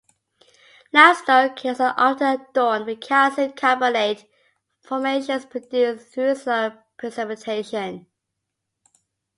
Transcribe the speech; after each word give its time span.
Limestone 0.91 1.53
caves 1.53 1.79
are 1.79 1.93
often 1.95 2.41
adorned 2.41 2.87
with 2.87 3.01
calcium 3.01 3.51
carbonate 3.53 4.25
formations 4.81 5.45
produced 5.45 6.07
through 6.07 6.33
slow 6.33 6.71
precipitation. 6.97 8.07